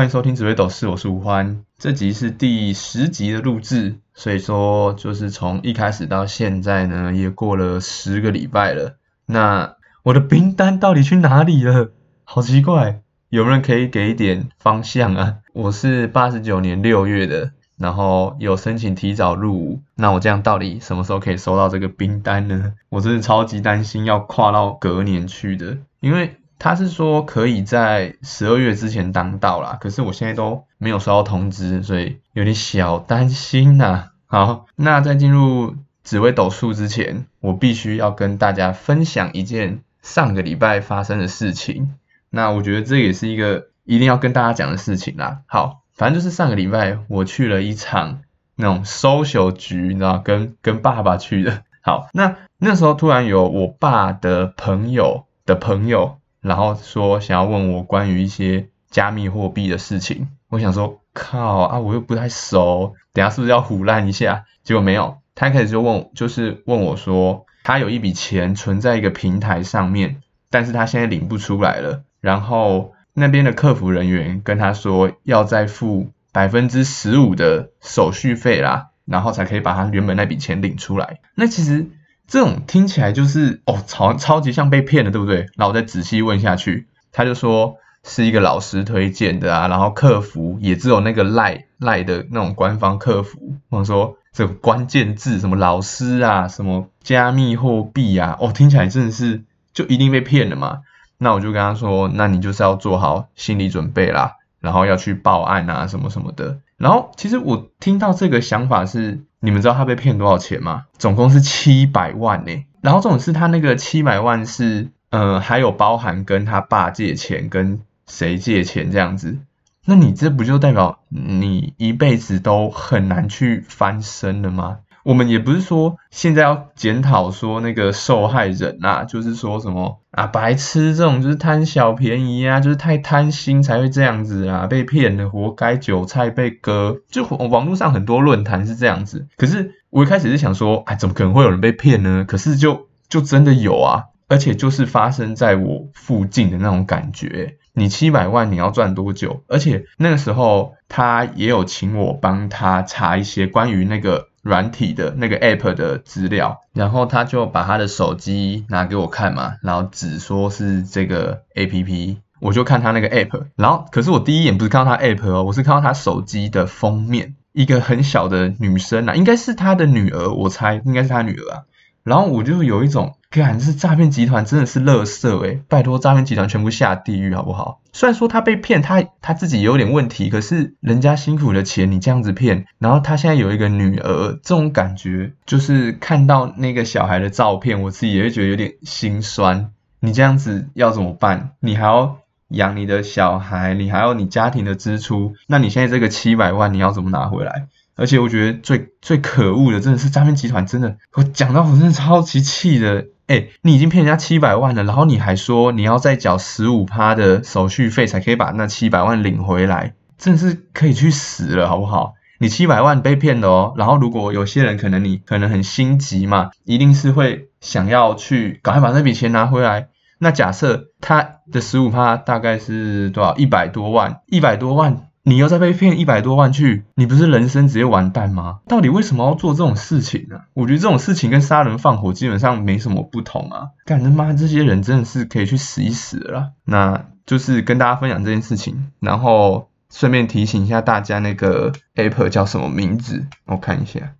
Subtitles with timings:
[0.00, 1.62] 欢迎收听紫微斗士，我是吴欢。
[1.76, 8.96] 这集是第十集的录制，所以说就是从一开始到现在呢，也过了十个礼拜了。
[9.26, 11.90] 那我的冰单到底去哪里了？
[12.24, 15.36] 好奇怪，有没有人可以给一点方向啊？
[15.52, 22.72] 我是八十九年六月的，然后有申请提早入伍，那我这样到底什么时候可以收到这个冰单呢？
[22.88, 26.36] 我真是超级担心要跨到隔年去的，因为。
[26.60, 34.10] 他是说可以在十二月之前当到啦，可是我现在都没有收到通知，所以有点小担心呐。
[34.26, 41.94] 好，那在进入紫微斗数之前，我必须要跟大家分享一件上个礼拜发生的事情。
[42.28, 45.40] 那我觉得这也是一个一定要跟大家讲的事情啦。
[45.46, 48.20] 好，反正就是上个礼拜我去了一场
[48.54, 51.62] 那种 social 局，你知道，跟跟爸爸去的。
[51.80, 56.19] 好，那那时候突然有我爸的朋友的朋友。
[56.40, 64.44] 然后说想要问我关于一些加密货币的事情，我想说靠啊，我又不太熟，等下是不是要胡乱一下？
[64.64, 81.20] 结果没有，他一开始就问，就是问我说，他有一笔钱存在一个平台上面，但是他现在领不出来了，然后那边的客服人员跟他说要再付百分之十五的手续费啦，然后才可以把他原本那笔钱领出来。
[81.34, 81.90] 那其实。
[82.30, 85.48] 这种听起来就是哦，超超级像被骗的，对不对？
[85.56, 93.56] 然后我再仔细问下去，他就说是一个老师推荐的啊，然后客服也只有那个赖赖的那种官方客服。
[93.68, 99.42] 我说这个关键字什么老师啊，什么加密货币啊，哦，听起来真的是
[99.74, 100.82] 就一定被骗了嘛？
[101.18, 106.60] 那我就跟他说，那你就是要做好心理准备啦，然后要去报案啊，什么什么的。
[106.76, 109.24] 然后其实我听到这个想法是。
[109.42, 110.84] 你们知道他被骗多少钱吗？
[110.98, 112.62] 总共是七百万呢。
[112.82, 119.38] 然后这种是他那个七百万是，呃，还有包含跟他爸借钱，跟谁借钱这样子。
[119.86, 124.80] 那你这不就代表你一辈子都很难去翻身了吗？
[125.04, 139.26] 我们也不是说现在要检讨说那个受害人啊，就是说什么啊白痴这种就是贪小便宜啊，就是太贪心才会这样子啊，被骗了活该韭菜被割，就网络上很多论坛是这样子。
[139.36, 142.24] 可是我一开始是想说，哎，怎么可能会有人被骗呢？
[142.28, 147.56] 可是就就真的有啊，而且就是发生在我附近的那种感觉。
[147.72, 149.44] 你七百万你要赚多久？
[149.46, 154.29] 而且那个时候他也有请我帮他查一些关于那个。
[154.42, 171.62] 软体的那个 app 的资料，然后他就把他的手机拿给我看嘛，然后只说是这个 app，我就看他那个 app，然后可是我第一眼不是看到他 app 哦，我是看到他手机的封面，一个很小的女生啊，应该是他的女儿，我猜应该是他女儿啊，
[172.04, 173.14] 然后我就有一种。
[173.30, 177.80] 看，是诈骗集团真的是乐色诶拜托诈骗集团全部下地狱好不好？
[177.92, 189.70] 虽然说他被骗，他他自己有点问题，可是人家辛苦的钱你这样子骗，然后他现在有一个女儿，这种感觉就是看到那个小孩的照片，我自己也会觉得有点心酸。
[190.00, 191.50] 你这样子要怎么办？
[191.60, 192.18] 你还要
[192.48, 197.68] 养你的小孩，你还要你家庭的支出，那你现在这个七百万你要怎么拿回来？
[198.00, 203.08] 而且我觉得最最可恶的真的是诈骗集团，真的我讲到我真的超级气的。
[203.26, 212.14] 哎，你已经骗人家七百万了，然后你还说你要再缴十五趴的手续费才可以把那七百万领回来，真的是可以去死了，好不好？
[212.38, 219.88] 你七百万被骗了哦，然后如果有些人可能你可能很心急嘛，一定是会想要去赶快把那笔钱拿回来。
[220.18, 223.36] 那假设他的十五趴大概是多少？
[223.36, 225.09] 一百多万，一百多万。
[225.22, 228.60] 你又再被骗一百多万去，你不是人生直接完蛋吗？
[228.66, 230.40] 到底为什么要做这种事情呢？
[230.54, 233.68] 我觉得这种事情跟杀人放火基本上没什么不同啊！
[233.84, 236.52] 干他妈这些人真的是可以去死一死了。
[236.64, 243.26] 那就是跟大家分享这件事情，然后顺便提醒一下大家，那个 app 叫什么名字？
[243.44, 244.14] 我看一下，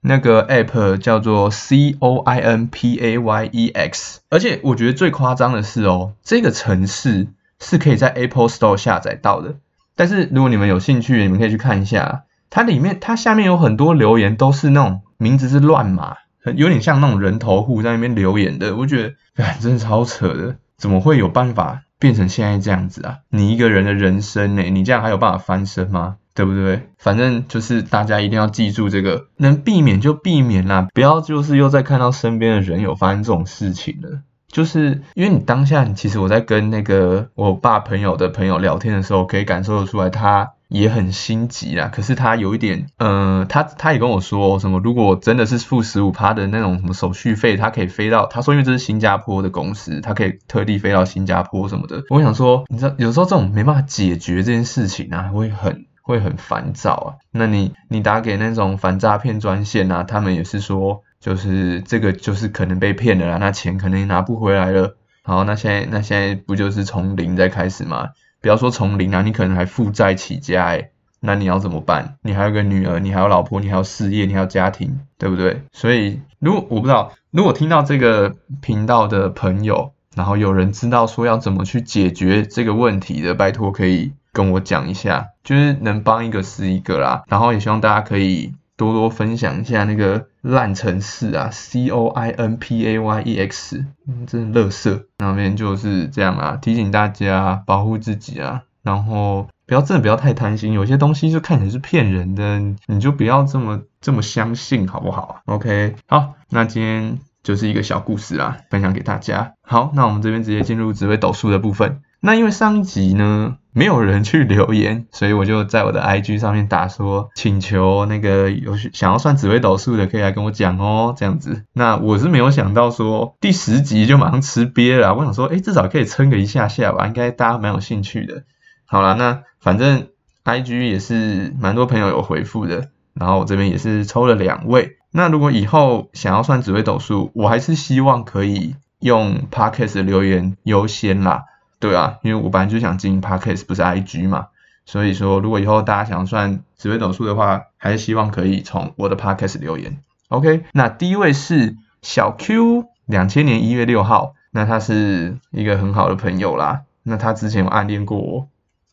[0.00, 4.20] 那个 app 叫做 C O I N P A Y E X。
[4.28, 7.28] 而且我觉得最夸张的是哦，这个城市
[7.60, 9.54] 是可以在 Apple Store 下载到的。
[9.96, 16.16] 但是如果你们有兴趣，你们可以去看一下，它里面它下面有很多留言都是那种名字是乱码，
[16.54, 18.76] 有点像那种人头户在那边留言的。
[18.76, 23.18] 我觉得，哎，真的超扯的，怎么会有办法变成现在这样子啊？
[23.30, 24.62] 你一个人的人生呢？
[24.62, 26.16] 你这样还有办法翻身吗？
[26.34, 26.90] 对不对？
[26.98, 34.20] 反正就是大家一定要记住这个，能避免就避免啦，不要就是又再看到身边的人有发生这种事情了。
[34.56, 41.90] 就是因为你当下，其实我在跟那个我爸朋友的朋友聊天的时候，可以感受得出来，他也很心急啦。
[41.92, 52.02] 可是他有一点，呃，他他也跟我说什么，如果真的是付十五趴的那种什么手续费，他可以飞到，他说因为这是新加坡的公司，他可以特地飞到新加坡什么的。
[52.08, 57.08] 我想说，你知道有时候这种没办法解决这件事情啊，会很会很烦躁啊。
[57.30, 64.96] 那你你打给那种反诈骗专线啊，他们也是说，就是这个就是可能被骗了啦，那钱可能也拿不回来了。
[65.24, 68.10] 好，那现在那现在不就是从零再开始吗？
[68.40, 72.14] 不要说从零啊，你可能还负债起家哎，那你要怎么办？
[72.22, 75.62] 你还有个女儿，你还有老婆，你还有事业，你还有家庭，对不对？
[75.72, 87.24] 所以如果我不知道，如果听到这个频道的朋友，然后有人知道说要怎么去解决这个问题的，拜托可以跟我讲一下，就是能帮一个是一个啦。
[87.26, 88.54] 然后也希望大家可以。
[88.78, 95.06] 多多分享一下那个烂城市啊，C O I N P A Y E X，嗯，真的乐色。
[95.18, 109.54] 那边就是这样啊，提醒大家保护自己啊，然后不要真的不要太贪心，有些东西就看起来是骗人的，你就不要这么这么相信，好不好？OK，好，那今天就是一个小故事啊，分享给大家。
[109.62, 112.02] 好，那我们这边直接进入紫微斗数的部分。
[112.26, 121.62] 那因为上一集呢，没有人去留言，所以我就在我的 IG 上面打说，请求那个有想要算紫微斗数的，可以来跟我讲哦，这样子。
[121.72, 128.42] 那我是没有想到说第十集就马上吃瘪了，我想说，哎，至少可以撑个一下下吧，应该大家蛮有兴趣的。
[128.86, 130.08] 好了，那反正
[130.44, 134.96] IG 也是蛮多朋友有回复的，然后我这边也是抽了两位。
[135.12, 141.44] 那如果以后想要算紫微斗数，我还是希望可以用 Podcast 留言优先啦。
[141.78, 144.48] 对啊，因为我本来就想经营 podcast，不是 IG 嘛，
[144.84, 149.98] 所以说如果以后大家想算紫微斗数的话，还是希望可以从我的 podcast 留言。
[150.28, 158.48] OK，那第一位是小 Q，两千年一月六号，那他是一个很好的朋友啦，那他之前有暗恋过我，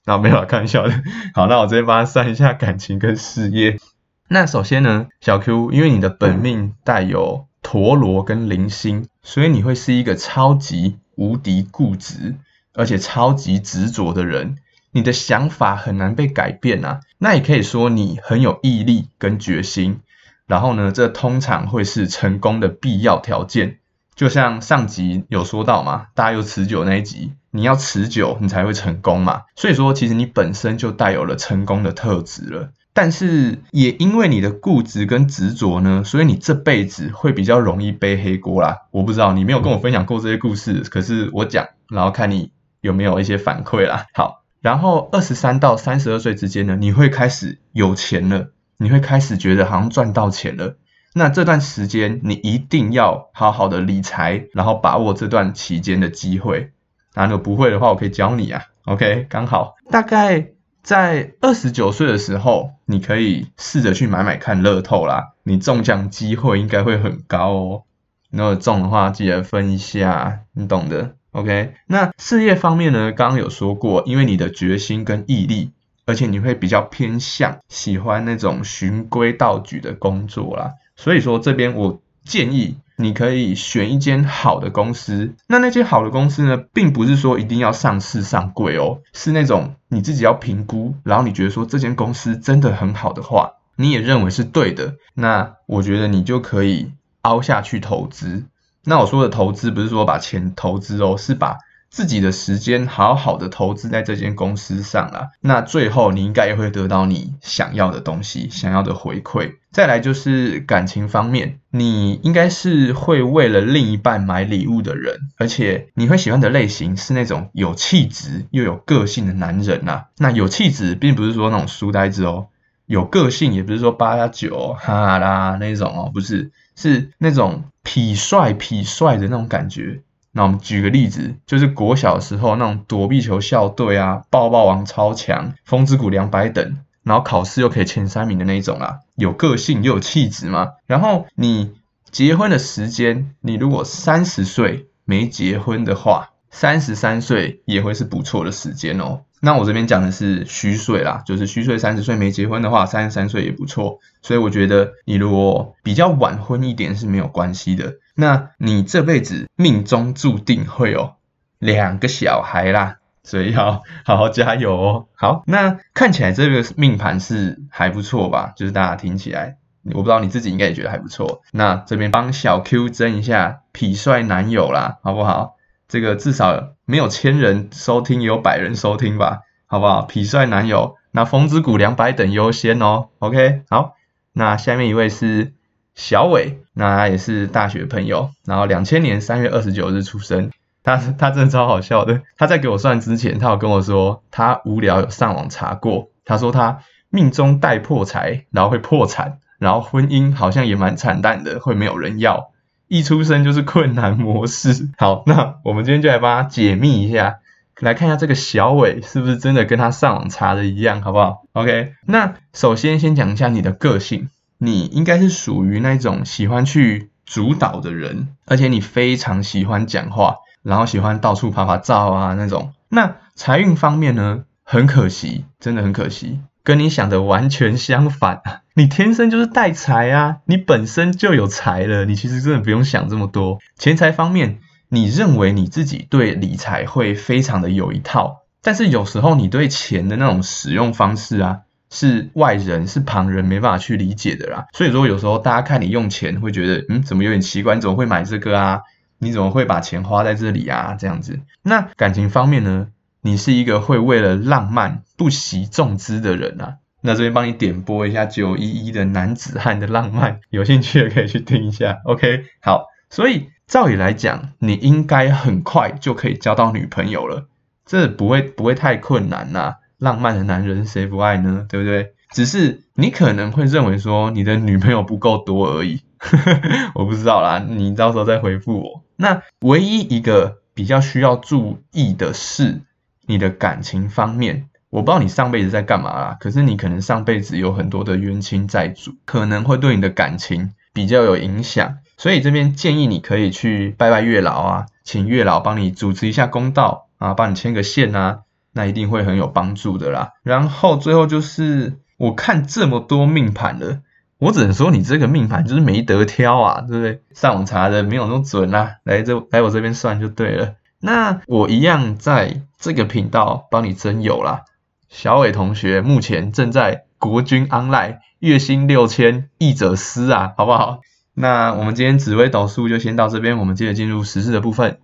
[0.06, 0.94] 那没有开玩笑的。
[1.33, 3.79] 好，那我直接帮他算一下感情跟事业。
[4.27, 12.36] 那首先呢，小 Q，因为你的本命带有陀螺跟零星，所以你会是一个超级无敌固执。
[12.74, 14.58] 而且超级执着的人，
[14.92, 17.00] 你的想法很难被改变啊。
[17.18, 20.02] 那也可以说你很有毅力跟决心。
[20.46, 23.80] 然后呢，这通常会是成功的必要条件。
[24.14, 29.44] 就像上集有说到嘛，大有持久那一集，你要持久，你才会成功嘛。
[29.56, 32.72] 所以说，其实你本身就带有了成功的特质了。
[32.94, 38.81] 但是也因为你的固执跟执着呢，所以你这辈子会比较容易背黑锅啦。
[38.92, 42.52] 我不知道你没有跟我分享过这些故事，可是我讲，然后看你。
[42.83, 44.07] 有没有一些反馈啦？
[44.13, 50.75] 好，然后二十三到三十二岁之间呢，你会开始有钱了，你会开始觉得好像赚到钱了。
[51.13, 56.74] 那这段时间你一定要好好的理财，然后把握这段期间的机会。
[57.15, 58.63] 那如果不会的话，我可以教你啊。
[58.83, 60.50] OK，刚好大概
[60.81, 67.83] 在二十九岁的时候，你可以试着去买买看乐透啦，你中奖机会应该会很高哦。
[68.29, 71.15] 如果中的话，记得分一下，你懂的。
[71.33, 73.12] OK，那事业方面呢？
[73.12, 75.71] 刚刚有说过，因为你的决心跟毅力，
[76.06, 80.74] 而且你会比较偏向喜欢那种循规蹈矩的工作啦。
[80.95, 85.33] 所以说这边我建议你可以选一间好的公司。
[85.47, 96.91] 那那间好的公司呢，并不是说一定要上市上柜哦，是那种你自己要评估，然后你觉得说这间公司真的很好的话，你也认为是对的，那我觉得你就可以
[97.24, 98.44] 凹下去投资。
[98.85, 101.57] 那我说的投资不是说把钱投资哦，是把
[101.89, 105.27] 自己的时间好好的投资在这间公司上啊。
[105.41, 109.53] 那最后你应该也会得到你想要的东西，想要的回馈。
[109.72, 120.05] 再来就是感情方面，你应该是会为了另一半买礼物的人，而且你会喜欢的类型是那种有气质又有个性的男人呐。
[120.17, 122.48] 那有气质并不是说那种书呆子哦，
[122.86, 126.51] 有个性也不是说八加九哈啦那种哦，不是。
[126.75, 130.01] 是那种痞帅痞帅的那种感觉。
[130.32, 140.70] 那我们举个例子，就是国小时候那种躲避球校队啊，抱抱王超强，风之谷两百等，然后考试又可以前三名的那种啊，有个性又有气质嘛。
[140.88, 141.75] 然后你
[142.10, 149.24] 结婚的时间，你如果三十岁没结婚的话，三十三岁也会是不错的时间哦。
[149.41, 154.00] 那我这边讲的是虚岁啦，就是虚岁三十岁没结婚的话，三十三岁也不错。
[154.22, 157.95] 所以我觉得你如果比较晚婚一点是没有关系的。
[158.15, 161.15] 那你这辈子命中注定会有
[161.57, 165.07] 两个小孩啦，所以要好好加油哦。
[165.15, 168.53] 好，那看起来这个命盘是还不错吧？
[168.55, 171.41] 就是大家听起来，我不知道你自己应该也觉得还不错。
[171.51, 175.55] 那这边帮小 Q 争一下痞帅男友啦，好不好？
[175.93, 180.07] 这个至少没有千人收听，有百人收听吧，好不好？
[180.07, 183.09] 痞帅男友那风之谷两百等优先哦。
[183.19, 183.93] OK，好，
[184.31, 185.53] 那下面一位是
[185.93, 190.50] 小伟，那也是大学朋友，然后两千年三月二十九日出生。
[190.81, 202.50] 他他真的超好笑的，他在给我算之前，他有跟我说他无聊有上网查过，他说他命中带破财，然后会破产，然后婚姻好像也蛮惨淡的，会没有人要，
[202.93, 204.88] 一出生就是困难模式。
[205.00, 207.39] 好，那我们今天就来帮他解密一下，
[207.79, 220.35] 来看一下这个小伟是不是真的跟他上网查的一样，好不好？OK，那首先先讲一下你的个性，你应该是属于那种喜欢去主导的人，而且你非常喜欢讲话。
[220.62, 224.43] 然后喜欢到处拍拍照啊那种，那财运方面呢？
[224.63, 228.41] 很可惜，真的很可惜，跟你想的完全相反！
[228.75, 233.60] 你天生就是带财啊，你本身就有财了，你其实真的不用想这么多。
[233.77, 241.60] 钱财方面，你认为你自己对理财会非常的有一套，但是有时候你对钱的那种使用方式啊，
[241.92, 244.65] 是外人是旁人没办法去理解的啦。
[244.74, 247.75] 所以说有时候大家看你用钱，会觉得嗯，怎么有点奇怪？
[247.75, 248.82] 你怎么会买这个啊？
[249.20, 250.96] 你怎么会把钱花在这里啊？
[250.98, 252.88] 这样子，那感情方面呢？
[253.22, 256.77] 你是一个会为了浪漫不惜重资的人啊。
[257.05, 262.00] 那这边帮你点播一下九一一的男子汉的浪漫， 有兴趣的可以去听一下。
[262.05, 267.48] OK，好，所以照理来讲，你应该很快就可以交到女朋友了，
[267.86, 269.75] 这不会不会太困难呐。
[269.98, 271.65] 浪漫的男人谁不爱呢？
[271.69, 272.13] 对不对？
[272.31, 276.01] 只是你可能会认为说你的女朋友不够多而已。
[276.95, 279.03] 我不知道啦，你到时候再回复我。
[279.17, 282.81] 那唯一一个比较需要注意的是
[283.27, 300.33] 你的感情方面，我不知道你上辈子在干嘛啦，可是你可能上辈子有很多的冤亲债主，可能会对你的感情比较有影响，所以这边建议你可以去拜拜月老啊，请月老帮你主持一下公道啊，帮你牵个线啊，那一定会很有帮助的啦。
[300.43, 304.01] 然后最后就是我看这么多命盘了。
[304.38, 307.23] 我只能说你这个命盘就是没得挑啊，对不对？
[307.33, 310.75] 上网查的没有那么准啊，来这来我这边算就对了。
[311.00, 314.65] 那我一样在这个频道帮你增友啦。
[315.13, 321.01] 小伟同学目前正在国军 online，月薪六千，译者思啊，好不好？
[321.36, 324.98] 那我们今天紫微斗数就先到这边，我们接着进入实事的部分。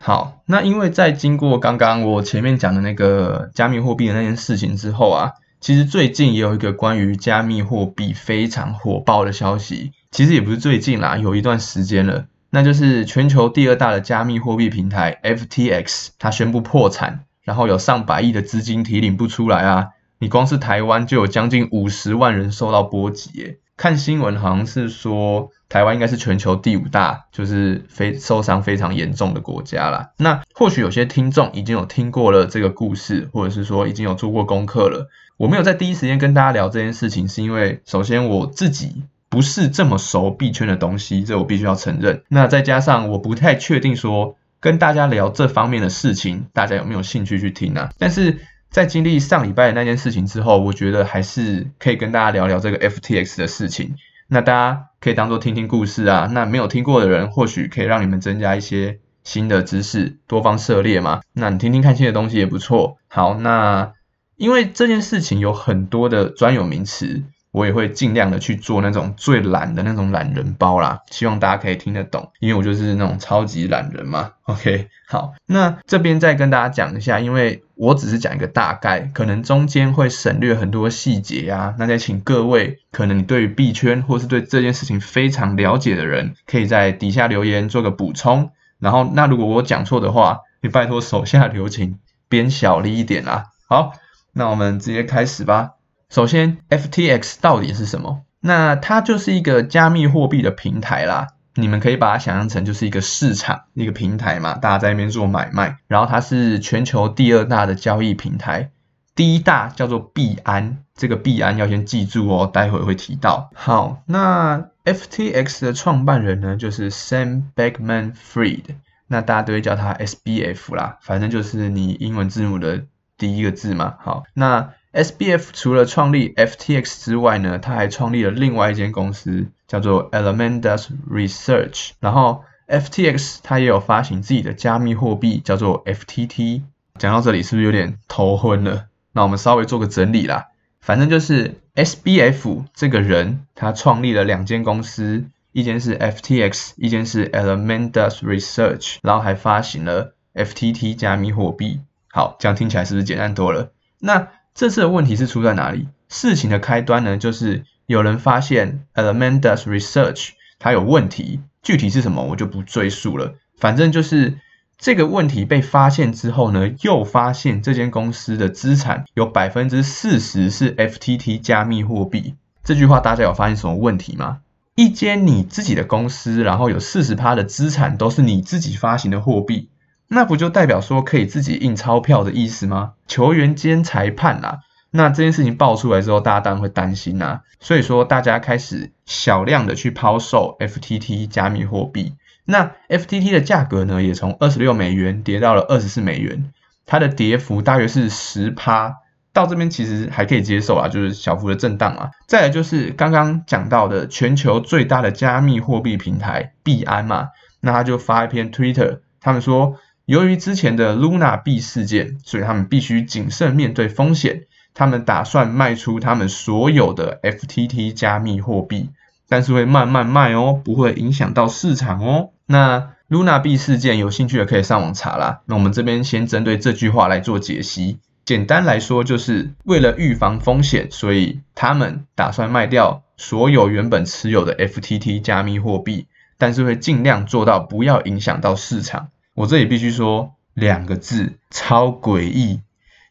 [0.00, 5.30] 好，那因为在经过刚刚我前面讲的那个加密货币的那件事情之后啊。
[5.60, 23.58] 其实最近也有一个关于加密货币非常火爆的消息，其实也不是最近啦，有一段时间了，那就是全球第二大的加密货币平台 FTX，它宣布破产，然后有上百亿的资金提领不出来啊，你光是台湾就有将近五十万人受到波及耶。
[23.76, 30.10] 看新闻好像是说，台湾应该是全球第五大，就是非受伤非常严重的国家啦。
[30.18, 35.08] 那或许有些听众已经有听过了这个故事，或者是说已经有做过功课了。
[35.36, 42.22] 我没有在第一时间跟大家聊这件事情，是因为首先我自己不是这么熟币圈的东西，这我必须要承认。
[42.28, 47.90] 那再加上我不太确定说跟大家聊这方面的事情，大家有没有兴趣去听啊？
[47.98, 48.38] 但是。
[48.72, 53.96] 在经历上礼拜的那件事情之后，我觉得还是可以跟大家聊聊这个 FTX 的事情。
[54.28, 56.26] 那大家可以当做听听故事啊。
[56.32, 61.20] 那没有听过的人，或许可以让你们增加一些新的知识，多方涉猎嘛。
[61.34, 62.96] 那你听听看新的东西也不错。
[63.08, 63.92] 好，那
[64.36, 67.24] 因为这件事情有很多的专有名词。
[67.52, 74.32] 我也会尽量的去做那种最懒的那种懒人包啦，希望大家可以听得懂，因为我就是那种超级懒人嘛。
[74.44, 81.74] OK，好，那这边再跟大家讲一下，因为我只是讲一个大概，可能中间会省略很多细节啊。
[81.78, 88.50] 那再请各位，可能你对于币圈或是对这件事情非常了解的人，可以在底下留言做个补充。
[88.78, 93.50] 然后，那如果我讲错的话，你拜托手下留情，编小力一点啦。
[93.68, 93.92] 好，
[94.32, 95.72] 那我们直接开始吧。
[96.12, 98.20] 首先，FTX 到底是什么？
[98.38, 101.28] 那它就是一个加密货币的平台啦。
[101.54, 105.78] 你们可以把它想象成就是一个市场、一个平台嘛，大家在那边做买卖。
[105.86, 108.72] 然后它是全球第二大的交易平台，
[109.14, 110.84] 第一大叫做币安。
[110.94, 113.48] 这个币安要先记住哦，待会会提到。
[113.54, 118.64] 好，那 FTX 的创办人呢，就是 Sam Bankman-Fried，
[119.06, 122.82] 那大家都会叫他 SBF 啦，反正就是你英文字母的
[123.16, 123.94] 第一个字嘛。
[123.98, 131.92] 好，那 SBF 除了创立 FTX 之外呢，他还创立了另外一间公司，叫做 Elementus Research。
[132.00, 136.62] 然后 FTX 它也有发行自己的加密货币，叫做 FTT。
[136.98, 138.86] 讲到这里是不是有点头昏了？
[139.12, 140.48] 那我们稍微做个整理啦。
[140.80, 151.80] 反正就是 SBF 这个人，他创立了两间公司，一间是 FTX，一间是 Elementus Research，然后还发行了 FTT 加密货币。
[152.10, 153.72] 好，这样听起来是不是简单多了？
[153.98, 155.88] 那这次的问题是出在哪里？
[156.08, 163.34] 事情的开端呢，就是有人发现 Elementus Research 它有问题，具体是什么我就不赘述了。
[163.58, 164.38] 反正就是
[164.78, 172.34] 这个问题被发现之后呢，又发现这间公司的资产有百分之四十是 FTT 加密货币。
[172.62, 174.40] 这句话大家有发现什么问题吗？
[174.74, 179.68] 一间你自己的公司，然后有四十趴的资产都是你自己发行的货币，
[180.14, 182.92] 那不就代表说可以自己印钞票的意思吗？
[183.08, 184.58] 球员兼裁判啊，
[184.90, 187.40] 那这件事情爆出来之后，大家当然会担心呐。
[187.60, 192.14] 所以说，大家开始小量的去抛售 FTT 加密货币。
[192.44, 196.52] 那 FTT 的价格呢，也从二十六美元跌到了二十四美元，
[196.84, 198.96] 它的跌幅大约是十趴。
[199.32, 202.10] 到这边其实还可以接受啊，就是小幅的震荡啊。
[202.26, 207.28] 再来就是刚刚讲到的全球最大的加密货币平台币安嘛，
[207.60, 218.90] 那他就发一篇 Twitter，他们说由于之前的 Luna 币事件，所以他们必须谨慎面对风险，他们打算卖出他们所有的 FTT 加密货币，
[219.28, 222.30] 但是会慢慢卖哦，不会影响到市场哦。
[222.46, 225.42] 那 Luna 币事件有兴趣的可以上网查啦。
[225.46, 227.98] 那我们这边先针对这句话来做解析。
[228.24, 236.06] 简单来说，就是为了预防风险，所以他们打算卖掉所有原本持有的 FTT 加密货币，
[236.38, 239.08] 但是会尽量做到不要影响到市场。
[239.34, 242.60] 我这里必须说两个字：超诡异。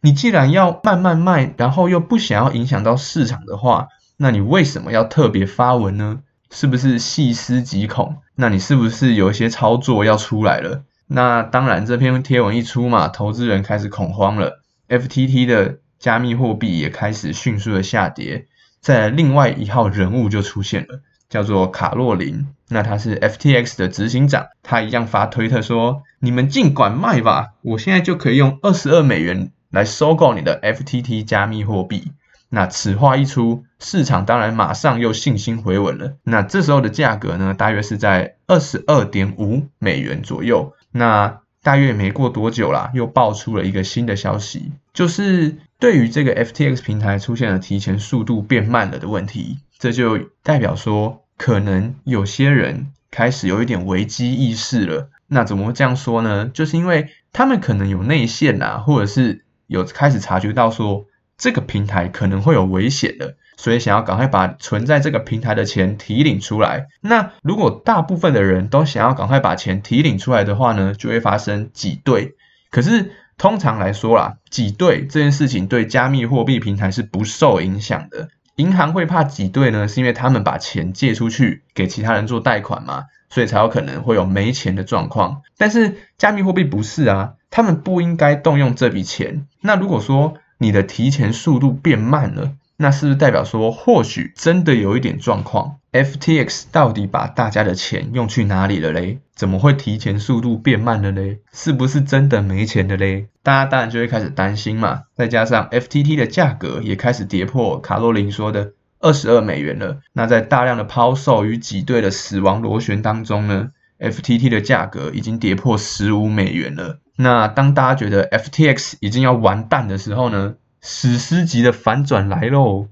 [0.01, 3.87] 你既然要慢慢卖，然后又不想要影响到市场的话，
[4.17, 6.19] 那你为什么要特别发文呢？
[6.51, 8.17] 是不是细思极恐？
[8.35, 10.83] 那你是不是有一些操作要出来了？
[11.07, 14.61] 那当然，这篇贴文一出嘛，投资人开始恐慌了。
[14.89, 18.45] FTT 的加密货币也开始迅速的下跌，
[18.79, 22.47] 在另外一号人物就出现了，叫做卡洛琳。
[22.73, 32.13] 那他是 FTX 的执行长，他一样发推特说：“你们尽管卖吧，我现在就可以用二十二美元来收购你的 FTT 加密货币。”
[32.53, 36.17] 那此话一出，市场当然马上又信心回稳了。
[36.23, 40.73] 那这时候的价格呢，大约是在二十二点五美元左右。
[40.91, 55.09] 那大约没过多久啦，又爆出了一个新的消息，就是对于这个 FTX 平台出现了提前速度变慢了的问题，这就代表说可能有些人开始有一点危机意识了。
[55.25, 56.45] 那怎么会这样说呢？
[56.53, 61.07] 就是因为他们可能有内线呐，或者是有开始察觉到说
[61.39, 63.37] 这个平台可能会有危险的。
[63.57, 66.89] 所以想要赶快把存在这个平台的钱提领出来。
[67.01, 72.35] 那如果大部分的人都想要赶快把钱提领出来的话呢，就会发生挤兑。
[72.69, 78.29] 可是通常来说啦，挤兑这件事情对加密货币平台是不受影响的。
[78.61, 85.41] 银行会怕挤兑呢，是因为他们把钱借出去给其他人做贷款嘛，所以才有可能会有没钱的状况。
[85.57, 89.47] 但是加密货币不是啊，他们不应该动用这笔钱。
[89.61, 99.19] 那如果说你的提钱速度变慢了，那是不是代表说，或许真的有一点状况？FTX 到底把大家的钱用去哪里了嘞？
[99.35, 101.41] 怎么会提前速度变慢了嘞？
[101.53, 103.27] 是不是真的没钱了嘞？
[103.43, 105.03] 大家当然就会开始担心嘛。
[105.15, 109.99] 再加上 FTT 的价格也开始跌破卡洛琳说的二十二美元了。
[110.13, 116.97] 那在大量的抛售与挤兑的死亡螺旋当中呢，FTT 的价格已经跌破十五美元了。
[117.15, 120.55] 那当大家觉得 FTX 已经要完蛋的时候呢？
[120.81, 122.87] 史诗级的反转来喽！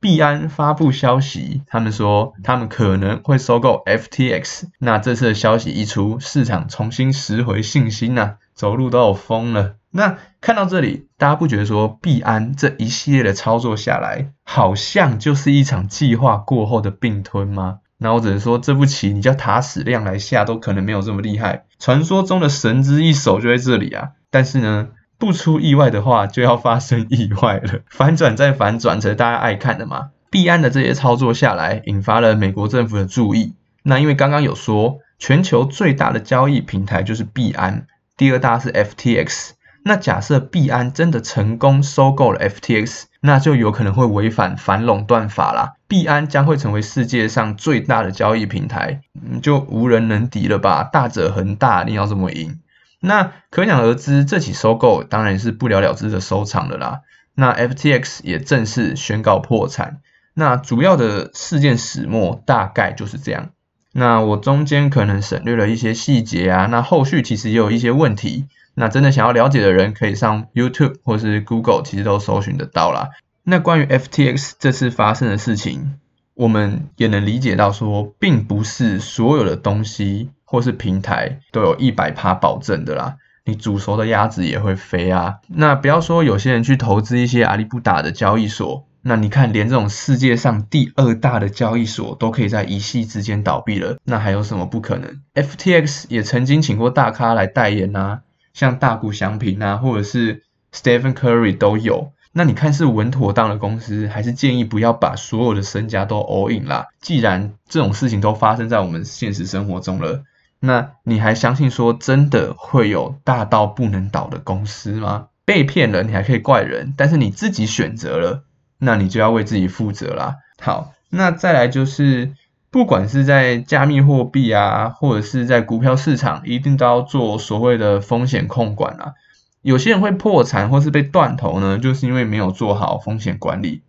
[0.00, 4.64] 币安发布消息，他们说他们可能会收购 FTX。
[4.78, 9.76] 那这次的消息一出，市场重新拾回信心呐，走路都有风了。
[9.90, 17.78] 那看到这里，大家不觉得说币安这一系列的操作下来，好像就是一场计划过后的并吞吗？
[17.96, 21.64] 那我只能说，这步棋你叫塔矢亮来下，都可能没有这么厉害。
[21.78, 24.10] 传说中的神之一手就在这里啊！
[24.30, 24.88] 但是呢？
[25.18, 27.80] 不出意外的话，就要发生意外了。
[27.90, 30.10] 反转再反转，才是大家爱看的嘛。
[30.30, 33.54] 币安的这些操作下来，引发了美国政府的注意。
[33.82, 39.50] 那因为刚刚有说，全球最大的交易平台就是币安，第二大是 FTX。
[39.86, 45.74] 那假设币安真的成功收购了 FTX，那就有可能会违反反垄断法啦。
[45.86, 49.02] 币安将会成为世界上最大的交易平台，
[49.42, 50.82] 就无人能敌了吧？
[50.84, 52.58] 大者恒大，你要怎么赢？
[53.06, 57.00] 那可想而知，这起收购当然是不了了之的收场了啦。
[57.34, 59.98] 那 FTX 也正式宣告破产。
[60.32, 63.50] 那主要的事件始末大概就是这样。
[63.92, 66.66] 那我中间可能省略了一些细节啊。
[66.66, 68.46] 那后续其实也有一些问题。
[68.74, 73.10] 那真的想要了解的人，可以上 YouTube 或是 Google，其实都搜寻得到啦。
[73.42, 75.98] 那关于 FTX 这次发生的事情，
[76.32, 80.30] 我们也能理解到说，并不是所有的东西。
[80.54, 83.16] 或是平台都有一百趴保证的啦。
[83.44, 85.40] 你煮熟的鸭子也会飞啊。
[85.48, 98.20] 那不要说有些人去投资一些阿里不达的交易所，那你看连这种世界上第二大的交易所都可以在一夕之间倒闭了，那还有什么不可能？FTX 也曾经请过大咖来代言啊，
[98.52, 102.12] 像大谷翔平啊，或者是 Stephen Curry 都有。
[102.36, 106.86] 那你看是稳妥当的公司，还是建议不要把所有的身家都 all in 啦？
[107.00, 110.24] 既然这种事情都发生在我们现实生活中了，
[110.64, 115.26] 那你还相信说真的会有大到不能倒的公司吗？
[115.44, 118.44] 被骗了你还可以怪人，但是你自己选择了，
[118.78, 120.36] 那你就要为自己负责啦。
[120.58, 122.32] 好，那再来就是，
[122.70, 129.12] 不管是在加密货币啊，或者是在股票市场，一定都要做所谓的风险控管啊。
[129.60, 133.82] 有些人会破产或是被断头呢，就是因为没有做好风险管理。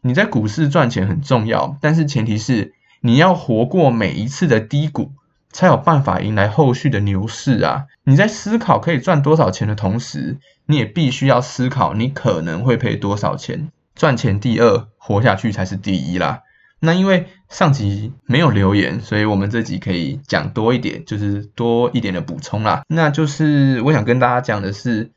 [0.00, 5.10] 你在股市赚钱很重要，但是前提是你要活过每一次的低谷，
[5.52, 7.86] 才有办法迎来后续的牛市啊！
[8.04, 13.70] 你在思考可以赚多少钱的同时，你也必须要思考你可能会赔多少钱。
[13.94, 16.42] 赚钱第二，活下去才是第一啦。
[16.80, 22.82] 那因为上集没有留言，所以我们这集可以讲多一点，就是多一点的补充啦。
[22.88, 25.12] 那就是我想跟大家讲的是。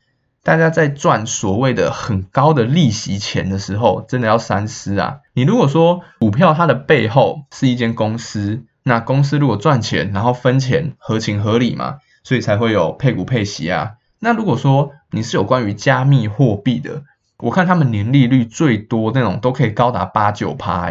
[0.46, 5.20] 大家在赚所谓的很高的利息钱的时候，真的要三思啊！
[5.32, 13.94] 你如果说股票它的背后是一间公司，那公司如果赚钱，然后分钱合情合理嘛，所以才会有配股配息啊。
[14.20, 17.02] 那如果说你是有关于加密货币的，
[17.38, 20.90] 我看他们年利率最多那种都可以高达八九趴，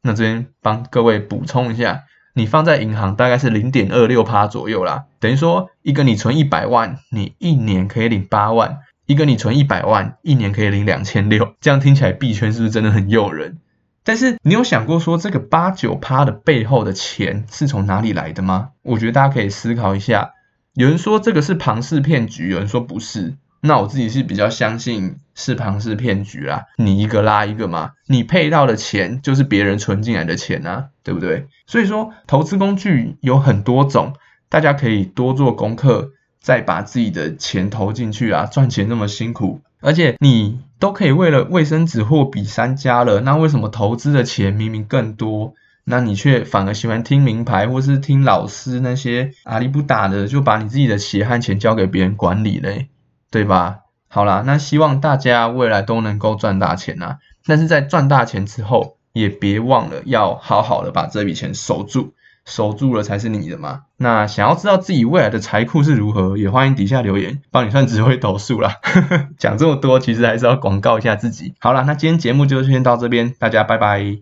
[0.00, 8.78] 那这边帮各位补充一下，你放在银行大概是零点二六趴左右啦，等于说一个你存一百万，你一年可以领八万。
[9.04, 13.58] 一个你存一百万，一年可以领两千六，这样听起来币圈是不是真的很诱人？
[14.04, 18.70] 但是你有想过说这个八九趴的背后的钱是从哪里来的吗？
[18.82, 20.32] 我觉得大家可以思考一下。
[20.74, 23.34] 有人说这个是庞氏骗局，有人说不是。
[23.60, 26.64] 那我自己是比较相信是庞氏骗局啦。
[26.76, 31.46] 你一个拉一个嘛，你配到的钱就是别人存进来的钱啊，对不对？
[31.66, 34.14] 所以说投资工具有很多种，
[34.48, 36.12] 大家可以多做功课。
[36.40, 52.88] 再把自己的钱投进去啊，赚钱那么辛苦，而且你都可以为了卫生纸货比三家了，那为什么投资的钱明明更多，那你却反而喜欢听名牌或是听老师那些阿里不打的，就把你自己的血汗钱交给别人管理嘞，
[53.30, 53.82] 对吧？
[54.08, 62.12] 好啦，那希望大家未来都能够赚大钱啊，但是在赚大钱之后，也别忘了要好好的把这笔钱守住。
[62.44, 63.82] 守住了才是你的嘛。
[63.96, 68.76] 那想要知道自己未来的财库是如何，也欢迎底下留言，帮你算职位投诉啦。
[69.38, 71.54] 讲这么多，其实还是要广告一下自己。
[71.60, 74.02] 好了，那今天节目就先到这边，大家拜拜。